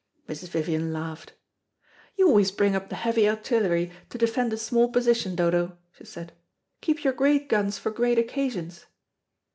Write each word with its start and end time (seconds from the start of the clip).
Mrs. 0.27 0.47
Vivian 0.47 0.91
laughed. 0.91 1.33
"You 2.15 2.27
always 2.27 2.49
bring 2.49 2.75
up 2.75 2.89
the 2.89 2.95
heavy 2.95 3.29
artillery 3.29 3.91
to 4.09 4.17
defend 4.17 4.51
a 4.51 4.57
small 4.57 4.89
position, 4.91 5.35
Dodo," 5.35 5.77
she 5.91 6.05
said. 6.05 6.33
"Keep 6.81 7.03
your 7.03 7.13
great 7.13 7.47
guns 7.47 7.77
for 7.77 7.91
great 7.91 8.17
occasions." 8.17 8.87